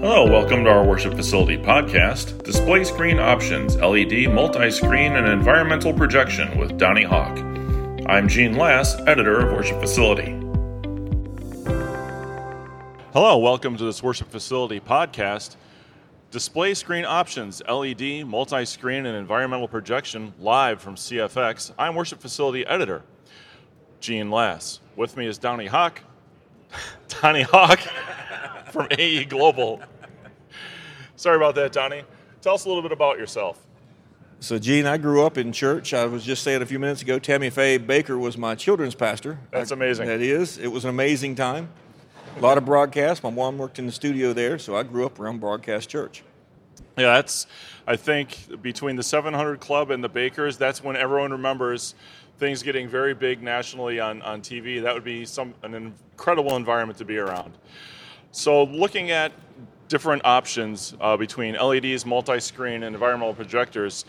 [0.00, 5.92] Hello, welcome to our worship facility podcast, Display Screen Options, LED, Multi Screen, and Environmental
[5.92, 7.38] Projection with Donnie Haulk.
[8.06, 10.30] I'm Gene Lass, editor of Worship Facility.
[13.12, 15.56] Hello, welcome to this worship facility podcast,
[16.30, 21.74] Display Screen Options, LED, Multi Screen, and Environmental Projection, live from CFX.
[21.78, 23.02] I'm worship facility editor,
[24.00, 24.80] Gene Lass.
[24.96, 26.00] With me is Donnie Haulk.
[27.20, 27.80] Donnie Haulk
[28.70, 29.82] from AE Global.
[31.20, 32.02] Sorry about that, Donnie.
[32.40, 33.62] Tell us a little bit about yourself.
[34.38, 35.92] So, Gene, I grew up in church.
[35.92, 39.38] I was just saying a few minutes ago, Tammy Faye Bakker was my children's pastor.
[39.50, 40.06] That's amazing.
[40.06, 40.56] That is.
[40.56, 41.68] It was an amazing time.
[42.38, 43.22] A lot of broadcast.
[43.22, 46.22] My mom worked in the studio there, so I grew up around broadcast church.
[46.96, 47.46] Yeah, that's,
[47.86, 51.94] I think, between the 700 Club and the Bakkers, that's when everyone remembers
[52.38, 54.82] things getting very big nationally on, on TV.
[54.82, 57.58] That would be some an incredible environment to be around.
[58.32, 59.32] So, looking at
[59.90, 64.06] different options uh, between LEDs, multi screen, and environmental projectors,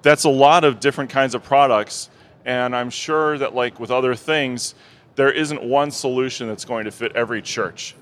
[0.00, 2.08] that's a lot of different kinds of products.
[2.46, 4.74] And I'm sure that, like with other things,
[5.16, 7.94] there isn't one solution that's going to fit every church.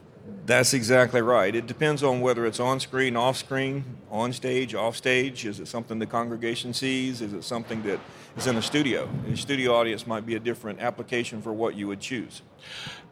[0.47, 1.55] That's exactly right.
[1.55, 5.47] It depends on whether it's on screen, off screen, on stage, off stage.
[5.47, 7.21] Is it something the congregation sees?
[7.21, 8.01] Is it something that
[8.37, 9.09] is in a studio?
[9.33, 12.43] A studio audience might be a different application for what you would choose.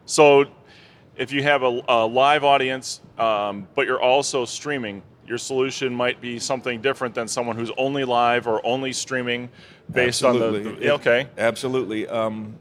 [0.07, 0.47] So,
[1.21, 6.19] if you have a, a live audience, um, but you're also streaming, your solution might
[6.19, 9.51] be something different than someone who's only live or only streaming
[9.93, 10.67] based absolutely.
[10.67, 10.81] on the.
[10.81, 11.29] the okay.
[11.37, 12.09] Absolutely.
[12.09, 12.57] Um,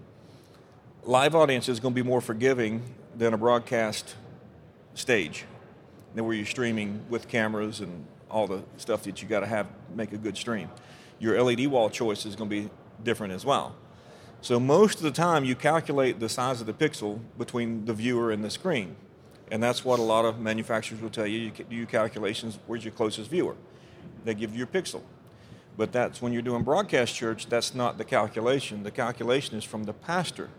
[1.06, 2.84] live audience is going to be more forgiving
[3.16, 4.16] than a broadcast
[4.94, 5.46] stage,
[6.14, 10.12] where you're streaming with cameras and all the stuff that you got to have make
[10.12, 10.70] a good stream.
[11.18, 12.70] Your LED wall choice is going to be
[13.06, 13.74] different as well.
[14.42, 18.32] So most of the time, you calculate the size of the pixel between the viewer
[18.32, 18.96] and the screen,
[19.52, 21.40] and that's what a lot of manufacturers will tell you.
[21.40, 22.58] You do calculations.
[22.66, 23.56] Where's your closest viewer?
[24.24, 25.02] They give you your pixel.
[25.76, 27.48] But that's when you're doing broadcast church.
[27.48, 28.84] That's not the calculation.
[28.84, 30.50] The calculation is from the pastor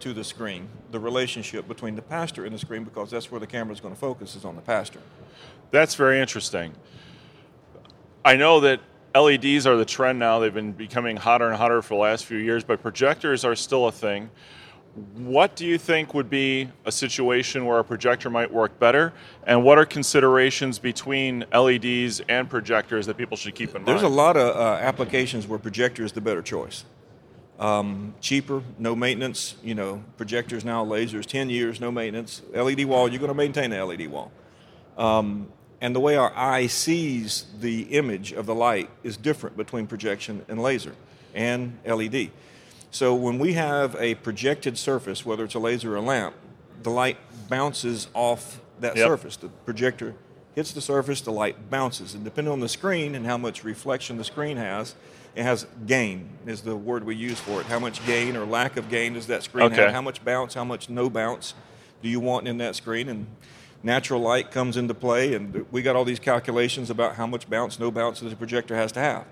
[0.00, 3.46] to the screen, the relationship between the pastor and the screen, because that's where the
[3.46, 5.00] camera is going to focus is on the pastor.
[5.70, 6.72] That's very interesting.
[8.24, 8.80] I know that
[9.14, 10.38] LEDs are the trend now.
[10.38, 13.86] They've been becoming hotter and hotter for the last few years, but projectors are still
[13.86, 14.30] a thing.
[15.14, 19.12] What do you think would be a situation where a projector might work better?
[19.46, 24.04] And what are considerations between LEDs and projectors that people should keep in There's mind?
[24.04, 26.84] There's a lot of uh, applications where projector is the better choice.
[27.58, 29.56] Um, cheaper, no maintenance.
[29.62, 32.42] You know, projectors now, lasers, 10 years, no maintenance.
[32.52, 34.32] LED wall, you're going to maintain the LED wall.
[34.96, 35.48] Um,
[35.80, 40.44] and the way our eye sees the image of the light is different between projection
[40.48, 40.94] and laser
[41.34, 42.30] and LED.
[42.90, 46.34] So when we have a projected surface, whether it's a laser or a lamp,
[46.82, 47.18] the light
[47.48, 49.06] bounces off that Yep.
[49.06, 49.36] surface.
[49.36, 50.14] The projector
[50.54, 52.14] hits the surface, the light bounces.
[52.14, 54.94] And depending on the screen and how much reflection the screen has,
[55.36, 57.66] it has gain, is the word we use for it.
[57.66, 59.82] How much gain or lack of gain does that screen Okay.
[59.82, 59.92] have?
[59.92, 61.54] How much bounce, how much no bounce
[62.02, 63.08] do you want in that screen?
[63.08, 63.26] And
[63.82, 67.78] natural light comes into play, and we got all these calculations about how much bounce,
[67.78, 69.24] no bounce the projector has to have.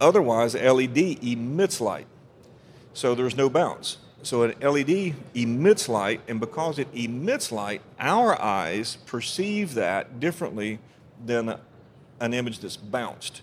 [0.00, 2.06] Otherwise, LED emits light,
[2.92, 3.98] so there's no bounce.
[4.24, 10.78] So an LED emits light, and because it emits light, our eyes perceive that differently
[11.24, 11.56] than
[12.20, 13.42] an image that's bounced.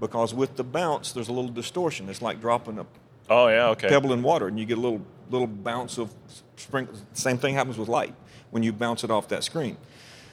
[0.00, 2.08] Because with the bounce, there's a little distortion.
[2.08, 2.86] It's like dropping a
[3.30, 3.88] oh, yeah, okay.
[3.88, 6.12] pebble in water, and you get a little little bounce of
[6.56, 7.02] sprinkles.
[7.14, 8.14] Same thing happens with light
[8.54, 9.76] when you bounce it off that screen.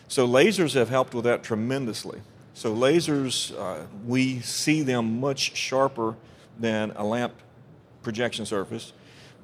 [0.07, 2.21] So lasers have helped with that tremendously.
[2.53, 6.15] So lasers, uh, we see them much sharper
[6.59, 7.33] than a lamp
[8.03, 8.93] projection surface,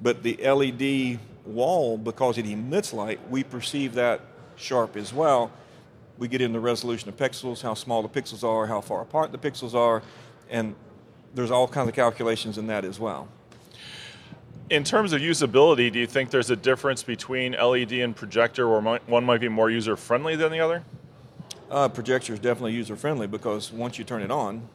[0.00, 4.20] but the LED wall, because it emits light, we perceive that
[4.54, 5.50] sharp as well.
[6.16, 9.32] We get into the resolution of pixels, how small the pixels are, how far apart
[9.32, 10.04] the pixels are,
[10.48, 10.76] and
[11.34, 13.26] there's all kinds of calculations in that as well.
[14.70, 19.00] In terms of usability, do you think there's a difference between LED and projector where
[19.06, 20.84] one might be more user friendly than the other?
[21.70, 24.68] Uh, projector is definitely user friendly because once you turn it on,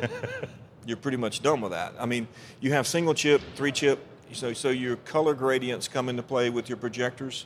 [0.86, 1.92] you're pretty much done with that.
[1.98, 2.26] I mean,
[2.60, 3.98] you have single chip, three chip,
[4.32, 7.44] so so your color gradients come into play with your projectors,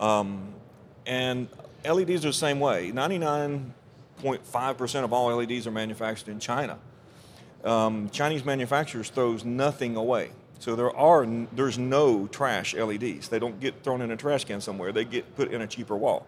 [0.00, 0.48] um,
[1.04, 1.46] and
[1.84, 2.90] LEDs are the same way.
[2.90, 3.74] Ninety nine
[4.22, 6.78] point five percent of all LEDs are manufactured in China.
[7.64, 10.30] Um, Chinese manufacturers throws nothing away.
[10.62, 13.28] So there are there's no trash LEDs.
[13.28, 14.92] They don't get thrown in a trash can somewhere.
[14.92, 16.24] They get put in a cheaper wall.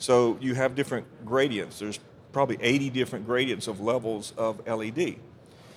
[0.00, 1.78] So you have different gradients.
[1.78, 2.00] There's
[2.32, 5.20] probably 80 different gradients of levels of LED.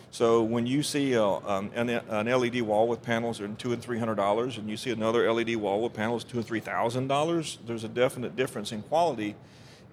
[0.09, 3.81] So when you see a, um, an, an LED wall with panels are two and
[3.83, 7.09] three hundred dollars, and you see another LED wall with panels two and three thousand
[7.09, 9.35] dollars, there's a definite difference in quality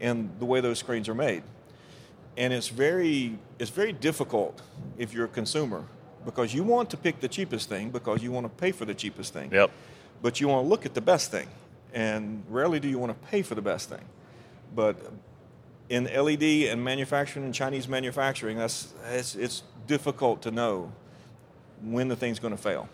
[0.00, 1.42] and the way those screens are made.
[2.38, 4.62] And it's very it's very difficult
[4.96, 5.84] if you're a consumer
[6.24, 8.94] because you want to pick the cheapest thing because you want to pay for the
[8.94, 9.50] cheapest thing.
[9.52, 9.70] Yep.
[10.22, 11.48] But you want to look at the best thing,
[11.94, 14.04] and rarely do you want to pay for the best thing.
[14.74, 14.96] But
[15.88, 20.92] in LED and manufacturing and Chinese manufacturing, that's it's, it's difficult to know
[21.82, 22.88] when the thing's going to fail.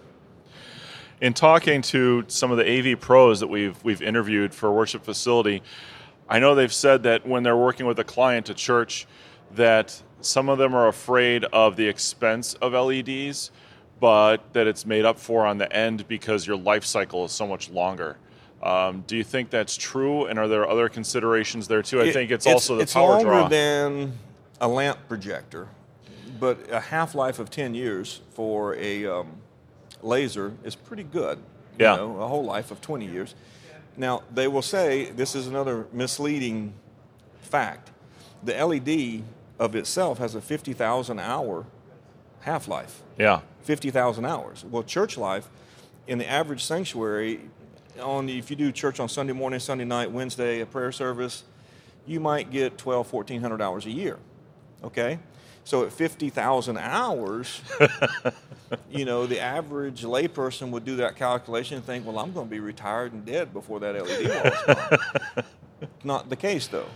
[1.20, 5.62] In talking to some of the AV pros that we've we've interviewed for worship facility,
[6.28, 9.06] I know they've said that when they're working with a client a church,
[9.56, 13.50] that some of them are afraid of the expense of LEDs,
[14.00, 17.46] but that it's made up for on the end because your life cycle is so
[17.46, 18.16] much longer.
[18.62, 20.26] Um, do you think that's true?
[20.26, 22.00] And are there other considerations there too?
[22.00, 23.48] I It- think it's, also the it's power longer draw.
[23.48, 24.18] than
[24.60, 25.68] a lamp projector,
[26.40, 29.28] but a half life of 10 years for a um,
[30.02, 31.38] laser is pretty good.
[31.78, 31.96] You Yeah.
[31.96, 33.34] know, a whole life of 20 years.
[33.98, 36.72] Now, they will say this is another misleading
[37.40, 37.90] fact.
[38.42, 39.22] The LED
[39.58, 41.66] of itself has a 50,000 hour
[42.40, 43.02] half life.
[43.18, 43.40] yeah.
[43.62, 44.64] 50,000 hours.
[44.64, 45.48] Well, church life
[46.06, 47.40] in the average sanctuary,
[48.00, 51.42] on if you do church on Sunday morning, Sunday night, Wednesday, a prayer service,
[52.06, 54.18] you might get 12, 1400 hours a year.
[54.84, 55.18] Okay?
[55.64, 57.60] So at 50,000 hours,
[58.90, 62.50] you know, the average layperson would do that calculation and think, well, I'm going to
[62.50, 65.44] be retired and dead before that LED wall is gone.
[66.04, 66.86] Not the case, though.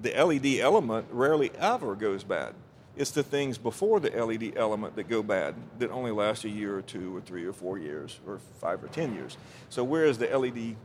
[0.00, 2.54] The LED element rarely ever goes bad.
[2.96, 6.76] It's the things before the LED element that go bad that only last a year
[6.76, 9.36] or two or three or four years or five or ten years.
[9.68, 10.76] So whereas the LED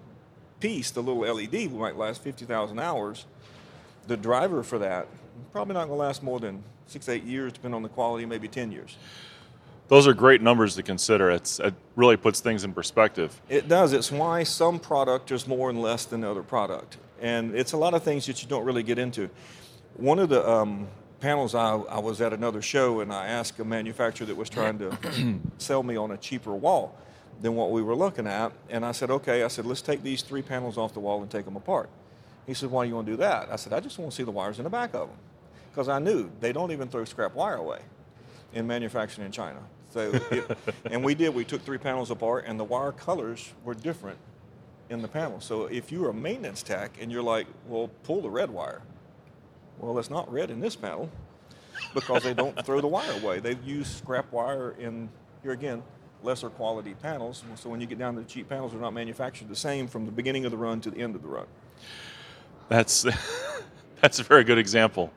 [0.59, 3.25] piece, the little LED, might last 50,000 hours,
[4.07, 5.07] the driver for that
[5.51, 8.47] probably not going to last more than six, eight years, depending on the quality, maybe
[8.47, 8.97] 10 years.
[9.87, 11.29] Those are great numbers to consider.
[11.29, 13.39] It's, it really puts things in perspective.
[13.49, 13.93] It does.
[13.93, 16.97] It's why some product is more and less than other product.
[17.21, 19.29] And it's a lot of things that you don't really get into.
[19.95, 20.87] One of the um,
[21.19, 24.79] panels, I, I was at another show and I asked a manufacturer that was trying
[24.79, 24.97] to
[25.57, 26.97] sell me on a cheaper wall
[27.41, 28.51] than what we were looking at.
[28.69, 31.29] And I said, okay, I said, let's take these three panels off the wall and
[31.29, 31.89] take them apart.
[32.45, 33.49] He said, why do you want to do that?
[33.51, 35.17] I said, I just want to see the wires in the back of them.
[35.71, 37.79] Because I knew they don't even throw scrap wire away
[38.53, 39.59] in manufacturing in China.
[39.89, 41.33] So, it, and we did.
[41.33, 44.17] We took three panels apart, and the wire colors were different
[44.89, 45.39] in the panel.
[45.41, 48.81] So if you're a maintenance tech and you're like, well, pull the red wire.
[49.79, 51.09] Well, it's not red in this panel
[51.93, 53.39] because they don't throw the wire away.
[53.39, 55.09] They use scrap wire in
[55.43, 55.83] here again
[56.23, 57.43] lesser quality panels.
[57.55, 60.05] So when you get down to the cheap panels, they're not manufactured the same from
[60.05, 61.45] the beginning of the run to the end of the run.
[62.67, 63.05] That's
[64.01, 65.11] that's a very good example.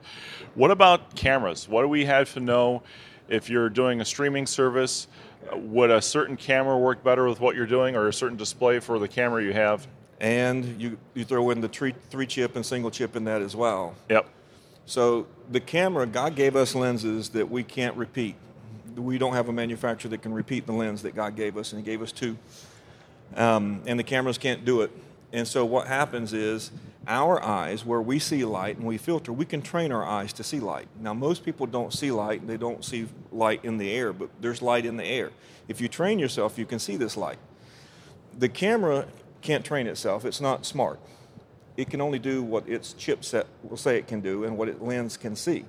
[0.54, 1.68] What about cameras?
[1.68, 2.82] What do we have to know
[3.28, 5.06] if you're doing a streaming service?
[5.52, 8.98] Would a certain camera work better with what you're doing, or a certain display for
[8.98, 9.86] the camera you have?
[10.20, 13.54] And you, you throw in the three, three chip and single chip in that as
[13.54, 13.94] well.
[14.10, 14.28] Yep.
[14.86, 18.34] So the camera, God gave us lenses that we can't repeat.
[18.96, 21.80] We don't have a manufacturer that can repeat the lens that God gave us, and
[21.80, 22.36] He gave us two.
[23.36, 24.90] Um, and the cameras can't do it.
[25.32, 26.70] And so what happens is
[27.08, 30.44] our eyes, where we see light and we filter, we can train our eyes to
[30.44, 30.86] see light.
[31.00, 34.28] Now, most people don't see light, and they don't see light in the air, but
[34.40, 35.30] there's light in the air.
[35.66, 37.38] If you train yourself, you can see this light.
[38.38, 39.06] The camera
[39.40, 41.00] can't train itself, it's not smart.
[41.76, 44.80] It can only do what its chipset will say it can do and what its
[44.80, 45.64] lens can see.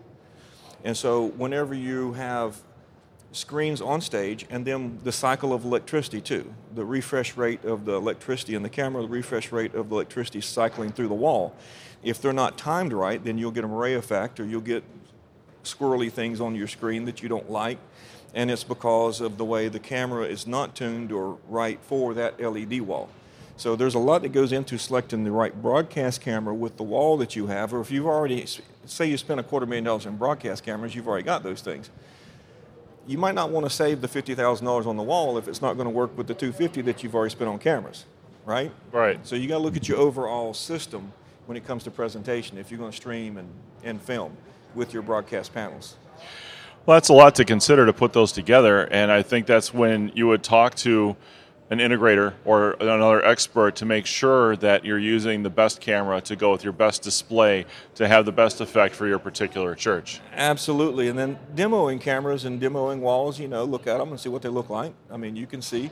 [0.84, 2.62] And so, whenever you have
[3.32, 6.54] screens on stage and then the cycle of electricity too.
[6.74, 10.42] The refresh rate of the electricity in the camera the refresh rate of the electricity
[10.42, 11.56] cycling through the wall.
[12.04, 14.84] If they're not timed right then you'll get an array effect or you'll get
[15.64, 17.78] squirrely things on your screen that you don't like.
[18.34, 22.40] And it's because of the way the camera is not tuned or right for that
[22.40, 23.10] led wall.
[23.58, 27.18] So there's a lot that goes into selecting the right broadcast camera with the wall
[27.18, 28.46] that you have or if you've already
[28.86, 31.90] say you spent a quarter million dollars in broadcast cameras you've already got those things
[33.10, 35.86] you might not want to save the $50,000 on the wall if it's not going
[35.86, 38.06] to work with the 250 that you've already spent on cameras,
[38.46, 38.72] right?
[38.92, 39.20] Right.
[39.26, 41.12] So you got to look at your overall system
[41.48, 43.50] when it comes to presentation if you're going to stream and,
[43.84, 44.38] and film
[44.76, 45.96] with your broadcast panels.
[46.86, 50.12] Well, that's a lot to consider to put those together, and I think that's when
[50.14, 51.18] you would talk to
[51.70, 56.36] an integrator or another expert to make sure that you're using the best camera to
[56.36, 60.20] go with your best display to have the best effect for your particular church.
[60.34, 61.10] Absolutely.
[61.10, 64.42] And then demoing cameras and demoing walls, you know, look at them and see what
[64.42, 64.94] they look like.
[65.12, 65.92] I mean, you can see.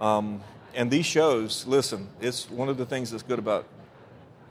[0.00, 0.42] Um,
[0.74, 3.66] and these shows, listen, it's one of the things that's good about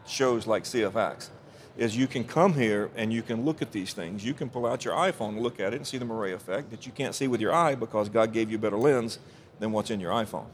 [0.08, 1.30] shows like CFX.
[1.76, 4.24] is you can come here and you can look at these things.
[4.24, 6.72] You can pull out your iPhone and look at it and see the moiré effect
[6.72, 9.20] that you can't see with your eye because God gave you a better lens
[9.60, 10.46] than what's in your iPhone.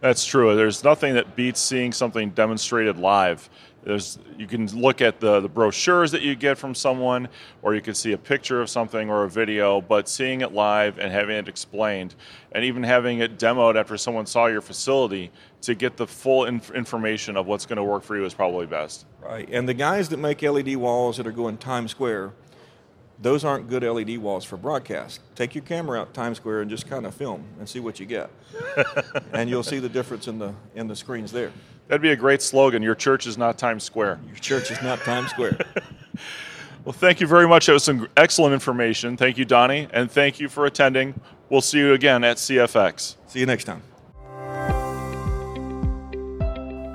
[0.00, 0.56] That's true.
[0.56, 3.50] There's nothing that beats seeing something demonstrated live.
[3.82, 7.28] There's, you can look at the, the brochures that you get from someone,
[7.62, 10.98] or you can see a picture of something or a video, but seeing it live
[10.98, 12.14] and having it explained,
[12.52, 15.30] and even having it demoed after someone saw your facility
[15.62, 18.66] to get the full inf- information of what's going to work for you is probably
[18.66, 19.06] best.
[19.22, 19.48] Right.
[19.50, 22.32] And the guys that make LED walls that are going Times Square,
[23.20, 25.20] those aren't good LED walls for broadcast.
[25.34, 28.06] Take your camera out Times Square and just kind of film and see what you
[28.06, 28.30] get,
[29.32, 31.52] and you'll see the difference in the in the screens there.
[31.88, 32.82] That'd be a great slogan.
[32.82, 34.20] Your church is not Times Square.
[34.26, 35.58] Your church is not Times Square.
[36.84, 37.66] well, thank you very much.
[37.66, 39.16] That was some excellent information.
[39.16, 41.20] Thank you, Donnie, and thank you for attending.
[41.48, 43.16] We'll see you again at CFX.
[43.26, 43.89] See you next time.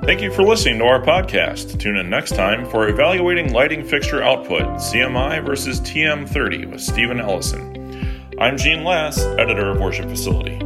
[0.05, 1.79] Thank you for listening to our podcast.
[1.79, 8.31] Tune in next time for Evaluating Lighting Fixture Output CRI versus TM30 with Stephen Ellison.
[8.39, 10.64] I'm Gene Lass, editor of Worship Facility.